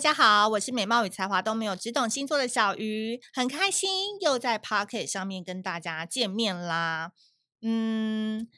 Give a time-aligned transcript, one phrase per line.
[0.00, 7.12] 大家好，我是美貌与才华都没有，只懂星座的小鱼，很开心又在 Pocket 上面跟大家见面啦。
[7.60, 8.48] 嗯，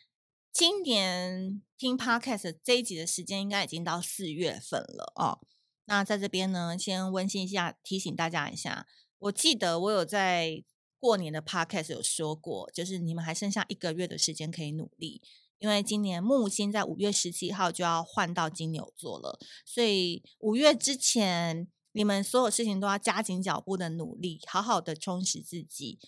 [0.53, 5.41] 今年听 Podcast 这一集的时间应该已经到四月份了哦。
[5.87, 8.87] 那在这边呢，先温馨一下，提醒大家一下，
[9.19, 10.63] 我记得我有在
[11.01, 15.21] 过年的 Podcast 有说过，就是你们还剩下一个月的时间可以努力。
[15.63, 26.01] 因为今年木星在五月十七号就要换到金牛座了，所以五月之前，你们所有事情都要加紧脚步的努力，好好的充实自己，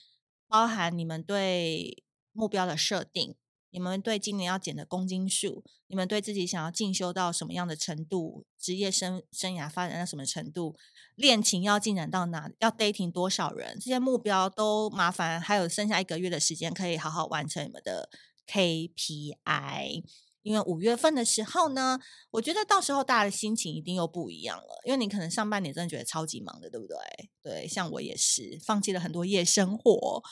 [0.48, 3.36] 包含你们对目标的设定，
[3.70, 10.74] 你们对今年要减的公斤数，你们对自己想要进修到什么样的程度，职业生生涯发展到什么程度，
[11.14, 18.10] 恋情要进展到哪，要 dating 多少人，这些目标都麻烦，还有剩下一个月的时间，可以好好完成你们的。
[18.46, 20.04] KPI，
[20.42, 21.98] 因为五月份的时候呢，
[22.32, 24.80] 我觉得到时候大家的心情一定又不一样了。
[24.84, 26.96] 因为你可能上半年真的觉得超级忙的，对不对？
[27.42, 30.22] 对，像我也是，放弃了很多夜生活，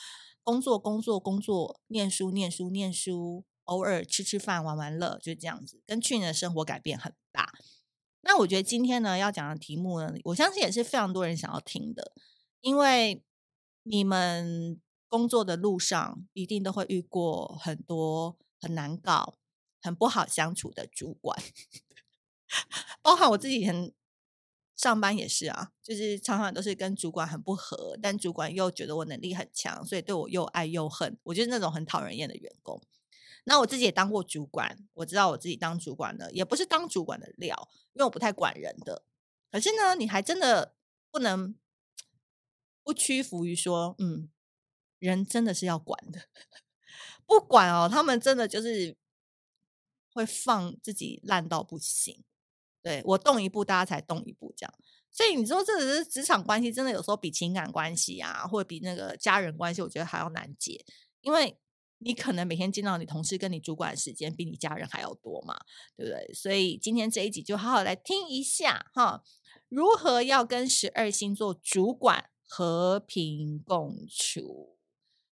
[0.43, 5.81] 工作、工作、工作，念书、念书、念书，偶尔吃吃饭、玩玩乐，就这样子。
[5.87, 7.51] 跟去年的生活改变很大。
[8.21, 12.13] 那我觉得今天呢要讲的题目呢，我相信也是非常多人想要听的，
[12.61, 13.23] 因为
[13.83, 14.79] 你们。
[15.13, 19.35] 工作的路上，一定都会遇过很多很难搞、
[19.79, 21.39] 很不好相处的主管，
[23.03, 23.93] 包含我自己以前
[24.75, 32.81] 上班也是啊，就是常常都是跟主管很不合，但主管又觉得我能力很强，所以对我又爱又恨，我就是那种很讨人厌的员工。
[33.43, 39.03] 那我自己也当过主管，我知道我自己当主管的也不是当主管的料，因为我不太管人的。
[39.51, 40.73] 可是呢，你还真的
[41.11, 41.53] 不能
[42.83, 44.31] 不屈服于说，嗯。
[45.07, 46.21] 人真的是要管的，
[47.25, 48.95] 不管哦，他们真的就是
[50.11, 52.23] 会放自己烂到不行。
[52.81, 54.73] 对，我动一步，大家才动一步，这样。
[55.11, 60.85] 所以你说，这是职场关系，真的有时候比情感关系啊，或者比那个家人关系，我觉得还要难解。
[61.21, 61.57] 因为
[61.99, 65.57] 你可能每天见到你同事跟你主管的时间比你家人还要多嘛，
[65.95, 66.33] 对不对？
[66.33, 69.23] 所以今天这一集就好好来听一下哈，
[69.69, 74.72] 如何要跟十二星座主管和平共处。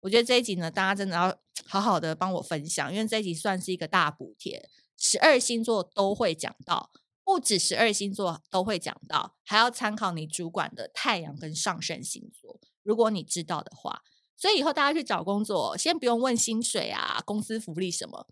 [0.00, 6.90] 我觉得这一集呢，大家真的要 好好的帮我分享，因为这一集算是一个大补贴，十二星座都会讲到，
[7.24, 14.02] 不止十二星座都会讲到，还要参考你主管的太阳跟上升星座，如果你知道的话。
[14.40, 18.24] 所以以后大家去找工作，先不用问薪水啊、公司福利什么，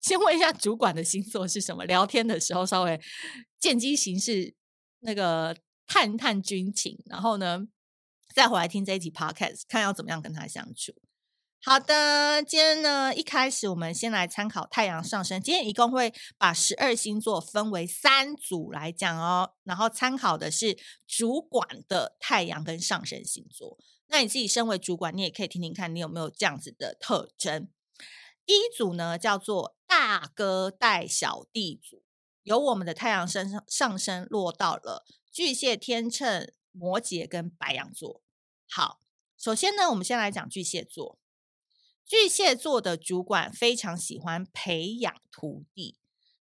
[0.00, 3.00] 先问一下主管的星座是什么，聊天的时候稍微
[3.60, 4.56] 见机行事，
[5.02, 5.56] 那个
[5.86, 7.68] 探探军情，然后呢，
[8.34, 10.92] 再回来听这一集 podcast，看要怎么样跟他相处。
[11.64, 15.40] 好的，今天呢，一开始我们先来参考太阳上升。
[15.40, 23.78] 今天一共会把十二星座分为三组来讲哦，然后参考的是主管的太阳跟上升星座。
[24.08, 27.68] 那你自己身为主管，你也可以听听看你有没有这样子的特征。
[28.44, 32.02] 第一组呢，叫做大哥带小弟组，
[32.42, 38.20] 由我们的太阳升上升落到了巨蟹、天秤、摩羯跟白羊座。
[38.68, 38.98] 好，
[39.38, 41.20] 首先呢，我们先来讲巨蟹座。
[42.04, 45.96] 巨蟹座的主管非常喜欢培养徒弟，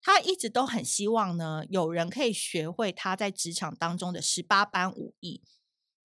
[0.01, 5.41] 他一直都很希望呢，有人可以学会他在职场当中的十八般武艺。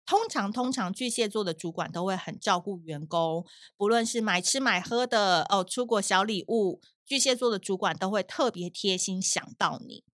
[0.06, 10.06] 通常，通常巨蟹座的主管都会很照顾员工，不论是买吃买喝的哦，出国小礼物，巨蟹座的主管都会特别贴心想到你。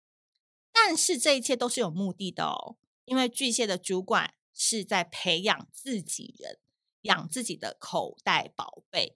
[0.72, 6.58] 但是这一切都是有目的的哦，因为巨蟹的主管是在培养自己人，
[7.02, 9.16] 养自己的口袋宝贝。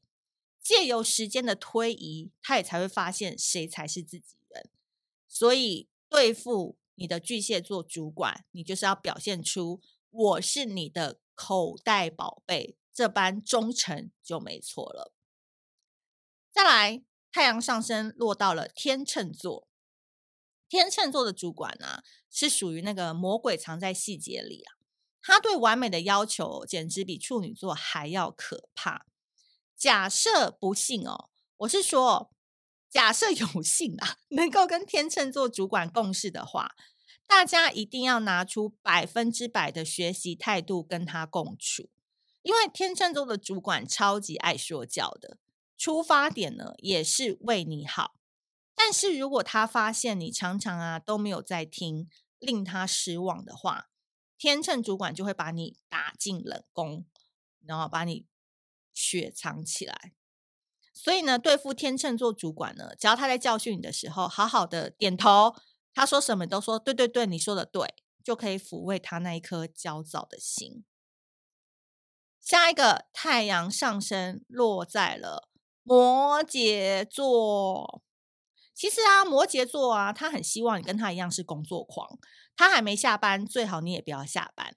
[0.67, 4.69] 借由时间的推移，他也才会发现谁才是自己人。
[5.25, 9.79] 所以，对付你的巨蟹座主管，你就是要表现出
[10.09, 15.13] 我是你的口袋宝贝这般忠诚就没错了。
[16.51, 19.69] 再来，太阳上升落到了天秤座，
[20.67, 24.75] 天秤座的主管呢、是属于那个魔鬼藏在细节里啊，
[25.21, 29.05] 他对完美的要求简直比处女座还要可怕。
[29.77, 32.31] 假设不幸哦，我是说，
[32.89, 36.71] 假设有幸啊，能够跟天秤座主管共事的话，
[37.27, 41.91] 大家一定要拿出百分之百的学习态度跟他共处，
[42.41, 45.37] 因为天秤座的主管超级爱说教的，
[45.77, 48.15] 出发点呢也是为你好。
[48.73, 52.09] 但是如果他发现你常常啊都没有在听，
[52.39, 53.89] 令他失望的话，
[54.39, 57.05] 天秤主管就会把你打进冷宫，
[57.63, 58.25] 然后把你
[58.97, 60.13] 雪藏起来。
[60.91, 65.55] 所以呢，对付天秤座主管呢，只要他在教训你的时候，好好的点头，
[65.93, 70.83] 他说什么都说对对对，你说的对，就可以抚慰他那一颗焦躁的心。
[72.41, 75.49] 下一个太阳上升落在了
[75.83, 78.01] 摩羯座，
[78.73, 82.17] 其实啊，摩羯座啊，他很希望你跟他一样是工作狂，
[82.55, 84.75] 他还没下班，最好你也不要下班。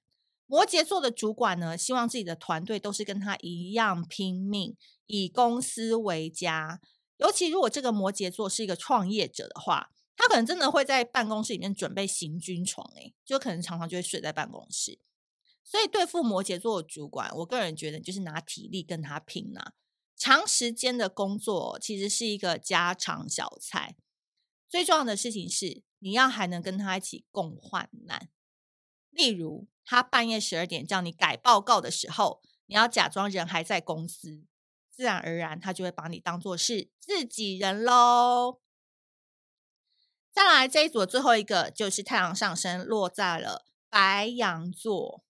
[0.51, 4.77] 摩羯座的主管呢，希望自己的团队都是跟他一样拼命，
[5.07, 6.81] 以公司为家。
[7.19, 14.99] 尤其如果这个摩羯座是一个创业者的话，他可能真的会在办公室里面准备行军床，诶，就可能常常就会睡在办公室。
[15.63, 19.75] 所以对付摩羯座的主管，我个人觉得就是拿体力跟他拼呐。
[20.17, 23.95] 长时间的工作其实是一个家常小菜，
[24.69, 28.29] 最重要的事情是你要还能跟他一起共患难。
[29.11, 34.45] 例如，他半夜十二点叫你改报告的时候，你要假装人还在公司，
[34.91, 38.61] 自然而然他就会把你当做是自己人喽。
[40.33, 45.25] 再来这一组的最后一个就是太阳上升落在了白羊座，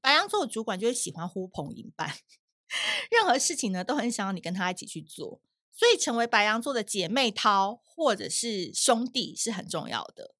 [0.00, 2.16] 白羊座主管就是喜欢呼朋引伴，
[3.12, 10.34] 任何事情呢都很想要你跟他一起去做，所以成为白羊座的姐妹淘或者是兄弟是很重要的。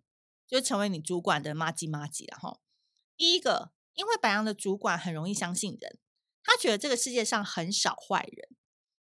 [0.48, 2.60] 就成为你主管的妈吉妈吉了哈。
[3.16, 5.98] 第一个，因为白羊的主管很容易相信人，
[6.42, 8.48] 他觉得这个世界上很少坏人。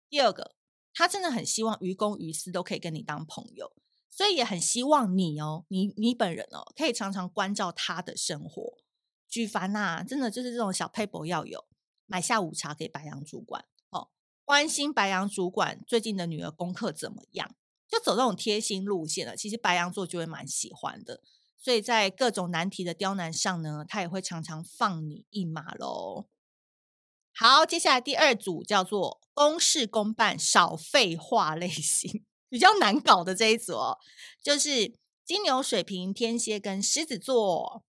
[0.09, 0.55] 第二个，
[0.95, 3.73] 他真的很希望于公于私都可以跟你当朋友，
[4.11, 8.79] 所以也很希望你哦，你你本人哦，可以常常关照他的生活。
[9.29, 11.67] 举凡呐，真的就是这种小撇步要有，
[12.07, 14.09] 买下午茶给白羊主管哦，
[14.45, 17.55] 关心白羊主管最近的女儿功课怎么样，
[17.89, 19.37] 就走这种贴心路线了。
[19.37, 21.21] 其实白羊座就会蛮喜欢的。
[21.59, 26.29] 所以在各种难题的刁难上呢，他也会常常放你一马喽。
[27.35, 33.99] 好，接下来第二组叫做公事公办、少废话类型，比较难搞的这一组哦，
[34.43, 34.95] 就是
[35.25, 37.85] 金牛、水瓶、天蝎跟狮子座。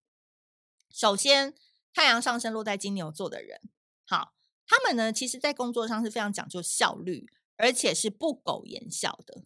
[0.89, 1.53] 首先，
[1.93, 3.61] 太阳上升落在金牛座的人，
[4.05, 4.33] 好，
[4.65, 9.43] 他们呢，其实在工作上是非常讲究效率，而且是不苟言笑的。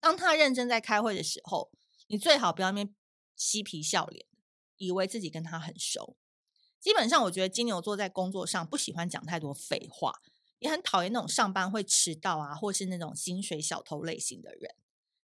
[0.00, 1.70] 当他认真在开会的时候，
[2.06, 2.94] 你最好不要面。
[3.36, 4.26] 嬉皮笑脸，
[4.76, 6.16] 以为自己跟他很熟。
[6.80, 10.20] 基本上，我觉得金牛座在工作上不喜欢讲太多废话，
[10.58, 14.74] 也很讨厌那种上班会迟到啊，或是那种薪水小偷类型的人。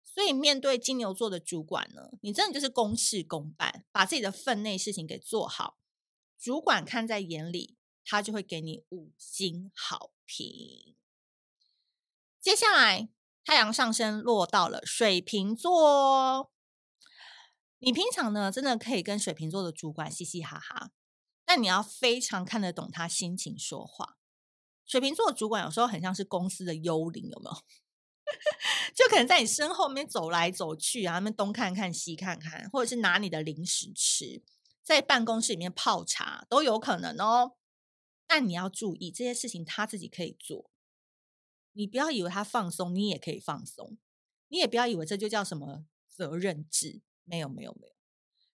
[0.05, 5.79] 所以，面对金牛座的主管呢，你真的就是公事公办，把自己的分内事情给做好。
[6.39, 10.95] 主管看在眼里，他就会给你五星好评。
[12.41, 13.09] 接下来，
[13.45, 16.54] 太阳上升落到了水瓶座。
[17.85, 20.91] 你平常呢，真的可以跟水瓶座的主管嘻嘻哈哈，
[21.45, 24.17] 但你要非常看得懂他心情说话。
[24.87, 27.57] 水瓶座的主管有时候很像是公司的幽灵，有没有？
[28.97, 34.43] 就可能在你身后面走来走去啊，他们东看看西看看，或者是拿你的零食吃，
[34.83, 37.57] 在办公室里面泡茶都有可能哦。
[38.27, 40.71] 但你要注意这些事情，他自己可以做，
[41.73, 43.99] 你不要以为他放松，你也可以放松，
[44.49, 47.03] 你也不要以为这就叫什么责任制。
[47.25, 47.95] 没有没有没有，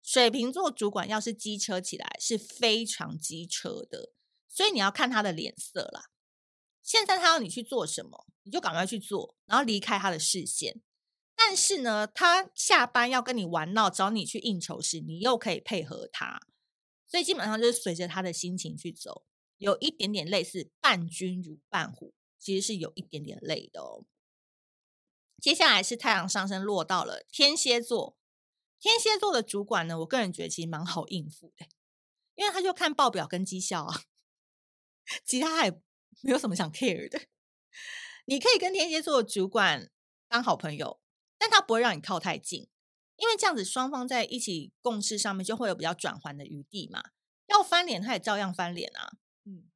[0.03, 4.11] 水瓶座主管要是机车起来是非常机车的，
[4.47, 6.09] 所以你要看他的脸色啦。
[6.81, 10.81] 现在他要你去做什么，你就赶快去做，然后离开他的视线。
[11.35, 16.39] 但是呢，他下班要跟你玩闹，找你去应酬时，你又可以配合他。
[17.07, 19.25] 所以基本上就是随着他的心情去走，
[19.57, 24.05] 有一点点类似伴君如伴虎，其实是有一点点累的哦。
[25.39, 28.17] 接下来是太阳上升落到了天蝎座。
[28.79, 31.65] 天蝎座的主管呢，我个人觉得其实蛮好应付的，
[32.35, 34.03] 因为他就看报表跟绩效啊，
[35.25, 35.71] 其他还
[36.21, 37.21] 没有什么想 care 的。
[38.25, 39.89] 你可以跟天蝎座的主管
[40.27, 40.99] 当好朋友，
[41.37, 42.69] 但他不会让你靠太近，
[43.15, 47.03] 因为这样子双方在一起共事上面就会有比较转圜的余地嘛。
[47.47, 49.17] 要翻脸他也照样翻脸啊。
[49.45, 49.71] 嗯，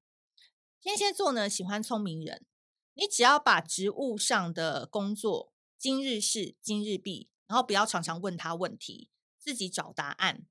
[0.79, 2.45] 天蝎座呢喜欢聪明人，
[2.93, 7.29] 你只要把职务上的工作今日事今日毕。
[7.51, 10.45] 然后不要常常问他问题，自己找答案。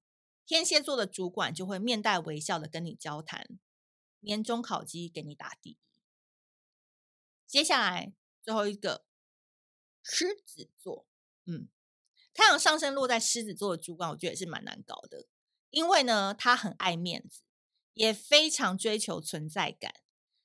[0.45, 3.59] 天蝎座的主管就会面带微笑的跟你交谈，
[4.19, 5.79] 年终考绩给你打第一。
[7.47, 9.07] 接下来最后一个
[10.03, 11.07] 狮子座。
[11.47, 11.69] 嗯，
[12.35, 15.27] 太阳上升落在狮子座的主管，我觉得也是蛮难搞的，
[15.71, 17.41] 因为呢，他很爱面子，
[17.95, 19.95] 也非常追求存在感。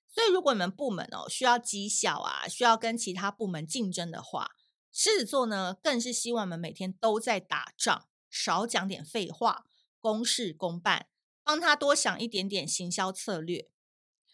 [0.08, 4.56] 所以，如果你们部门哦需要绩效啊，需要跟其他部门竞争的话，
[4.98, 9.66] 狮子座呢更是希望我们每天都在打仗，少讲点废话，
[10.00, 11.08] 公事公办，
[11.44, 13.68] 帮他多想一点点行销策略。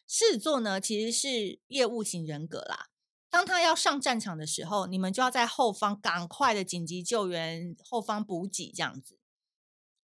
[0.07, 2.89] 狮子座呢其实是业务型人格啦，
[3.27, 9.17] 当他要上战场的时候，你们就要在后方赶快的紧急救援，后方补给这样子。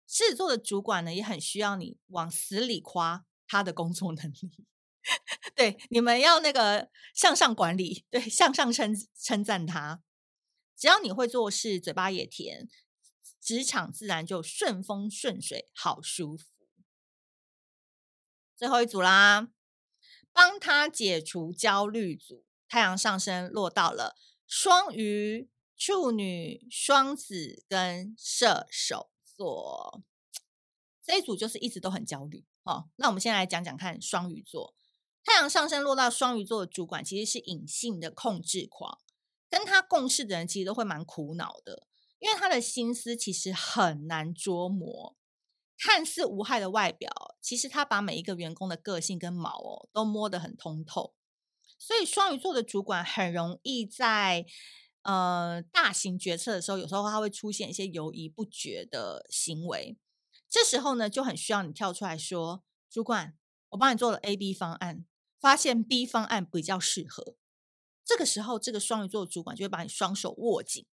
[0.07, 4.65] 狮子座的主管呢也很需要你往死里夸他的工作能力。
[5.53, 10.01] 对，你们要那个向上管理，对，向上称称赞他。
[10.77, 12.69] 只要你会做事，嘴巴也甜，
[13.41, 16.45] 职场自然就顺风顺水，好舒服。
[18.55, 19.49] 最后一组啦，
[20.31, 24.15] 帮他解除焦虑组，太阳上升落到了
[24.45, 30.03] 双鱼、处女、双子跟射手座。
[31.03, 32.45] 这一组就是一直都很焦虑。
[32.63, 34.75] 哦，那我们先来讲讲看双鱼座。
[35.23, 38.99] 太阳上升落到双鱼座的主管，其实是隐性的控制狂，
[39.49, 41.87] 跟他共事的人其实都会蛮苦恼的，
[42.19, 45.15] 因为他的心思其实很难捉摸。
[45.77, 51.13] 看似无害的外表，其实他把每一个员工的个性跟毛哦都摸得很通透。
[51.77, 54.45] 所以双鱼座的主管很容易在
[55.03, 59.97] 呃大型决策的时候，有时候他会出现一些犹豫不决的行为。
[60.49, 63.37] 这时候呢，就很需要你跳出来说：“主管，
[63.69, 65.05] 我帮你做了 A、B 方案。”
[65.39, 67.35] 发现 B 方案比较适合，
[68.07, 70.85] 这个时候，这个双鱼座主管就会把你双手握紧，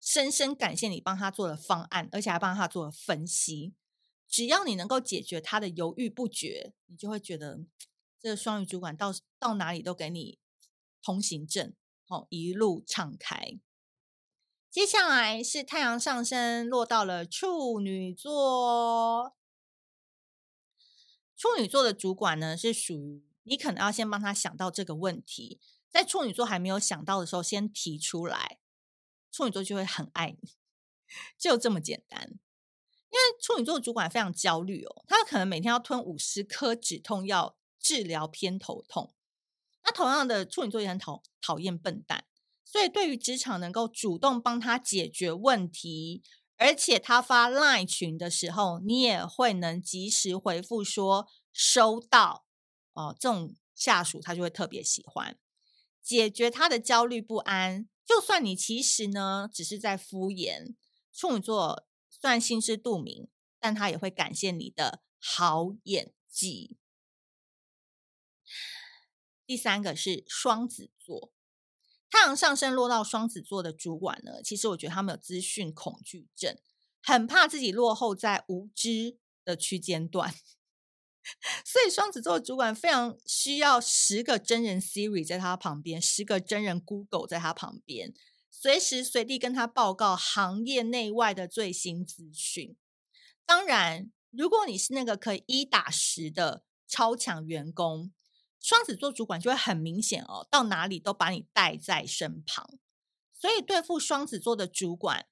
[0.00, 3.74] 深深感谢你帮他做了方案，而且还帮他做了分析。
[4.26, 7.60] 只要你能够解决他的犹豫不决，你就会觉得
[8.18, 10.38] 这个双鱼主管到到哪里都给你
[11.02, 11.74] 通行证，
[12.08, 13.60] 哦，一路畅开。
[14.70, 19.36] 接下来是太阳上升落到了处女座，
[21.36, 23.22] 处女座的主管呢是属于。
[23.44, 25.58] 你可能要先帮他想到这个问题，
[25.92, 28.58] 在处女座还没有想到的时候，先提出来，
[29.30, 30.54] 处女座就会很爱你，
[31.38, 32.30] 就这么简单。
[33.10, 39.14] 因为处女座主管非常焦虑哦，他可能每天要吞五十颗止痛药治疗偏头痛。
[39.84, 42.24] 那同样的，处女座也很讨讨厌笨蛋，
[42.64, 46.22] 所以对于职场能够主动帮他解决问题，
[46.56, 52.46] 而且他发 LINE 群的时候，你也会能及时回复说收到。
[52.94, 55.38] 哦，这种下属他就会特别喜欢
[56.02, 57.88] 解决他的焦虑不安。
[58.04, 60.74] 就算你其实呢只是在敷衍，
[61.12, 63.28] 处女座虽然心知肚明，
[63.58, 66.76] 但他也会感谢你的好演技。
[69.46, 71.32] 第三个是双子座，
[72.10, 76.58] 太阳上升落到双子座的主管呢，其实我觉得他们有资讯恐惧症，
[77.00, 80.34] 很怕自己落后在无知的区间段。
[81.64, 88.12] 所以双子座主管非常需要十个真人 Siri 在他旁边，十个真人 Google 在他旁边，
[88.50, 92.76] 随时随地跟他报告行业内外的最新资讯。
[93.46, 98.12] 当然，如果你是那个可以一打十的超强员工，
[98.60, 102.68] 双子座主管就会很明显哦，到哪里都把你带在身旁。
[103.32, 105.26] 所以对付双子座的主管，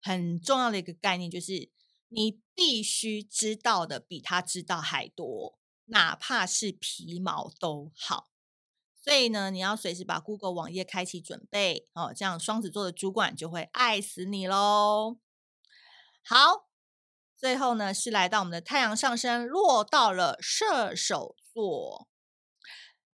[0.00, 1.70] 很重要的一个概念就是。
[2.14, 8.28] 你必须知道的比他知道还多，哪怕是皮毛都好。
[8.94, 15.18] 所以呢，你要随时把 Google 网页开启准备哦，这样双子座的主管就会爱死你喽。
[16.24, 16.68] 好，
[17.36, 22.08] 最后呢是来到我们的太阳上升落到了射手座。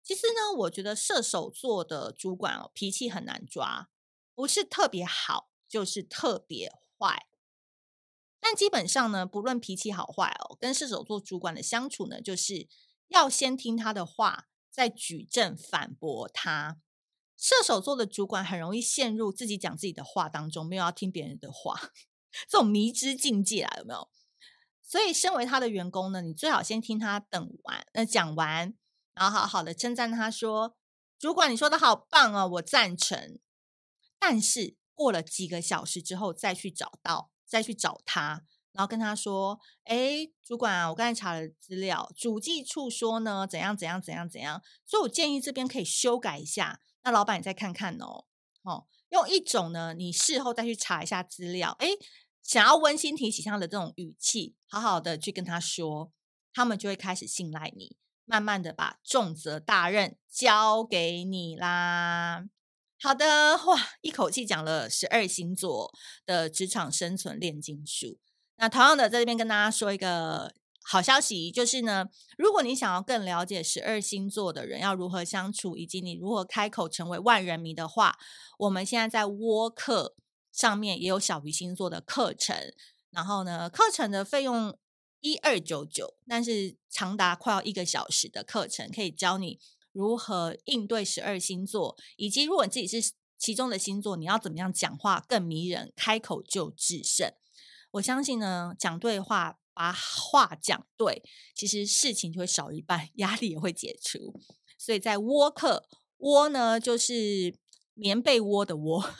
[0.02, 3.88] 其实呢，我觉得射手座的主管哦，脾气很难抓，
[4.34, 7.26] 不是特别好，就是特别坏。
[8.48, 12.68] 但基本上呢，不论脾气好坏哦，跟射手座主管的相处呢，就是
[13.08, 16.78] 要先听他的话，再举证反驳他。
[17.36, 21.90] 射手座的主管很容易陷入自己讲自己的话当中，没有要听别人的话，
[22.48, 24.08] 这种迷之境界啊，有没有？
[24.80, 28.72] 所以，身为他的员工呢，你最好先听他等完，那、讲完，
[29.14, 30.76] 然后好好的称赞他说
[31.18, 33.40] ：“主管，你说的好棒哦，我赞成。”
[34.20, 37.32] 但是过了几个小时之后，再去找到。
[37.56, 46.80] 再去找他，然后跟他说：“哎，主管啊，我刚才查了资料，主计处说呢，怎样怎样怎样怎样，所以我建议这边可以修改一下。
[47.02, 48.26] 那老板你再看看哦，
[48.62, 51.88] 哦，用一种呢，你事后再去查一下资料，哎，
[52.42, 56.12] 想要温馨提醒他的这种语气，好好的去跟他说，
[56.52, 57.96] 他们就会开始信赖你，
[58.26, 62.44] 慢慢的把重责大任交给你啦。
[62.98, 65.92] 好的，哇，一口气讲了十二星座
[66.24, 68.18] 的职场生存炼金术。
[68.56, 72.06] 那同样的，在这边跟大家说一个好消息，就是呢，
[72.38, 78.16] 如果你想要更了解十二星座的人要如何相处，以及你如何开口成为万人迷的话，
[78.60, 80.16] 我们现在在窝课
[80.50, 82.56] 上面也有小鱼星座的课程。
[83.10, 84.78] 然后呢，课程的费用
[85.20, 89.60] 一二九九，但是长达快要一个小时的课程，可以教你
[89.96, 97.32] 如何应对十二星座，以及如果你自己是其中的星座，你要怎么样讲话更迷人，开口就制胜。
[97.92, 101.22] 我相信呢，讲对话，把话讲对，
[101.54, 104.38] 其实事情就会少一半， 压力也会解除。
[104.76, 105.88] 所以在窝课，
[106.18, 107.56] 窝呢就是
[107.94, 109.14] 棉被窝的窝，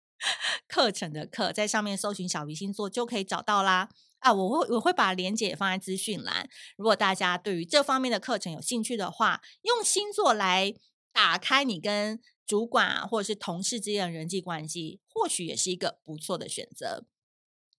[0.66, 3.90] 课程的课，在上面搜寻小鱼星座就可以找到啦。
[4.22, 10.74] 啊，我会我会把链接放在资讯栏，如果大家对于这方面的课程有兴趣的话，用星座来
[11.12, 17.04] 打开你跟主管，或者是同事之间的人际关系，或许也是一个不错的选择。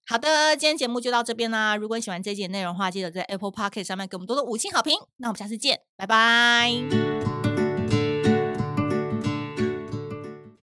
[0.06, 1.78] 好的，今天节目就到这边啦。
[1.78, 4.98] 如果你喜欢这集内容的话，记得在 Apple Podcast 上面给我们多多五星好评。
[5.18, 7.43] 那我们下次见，拜拜。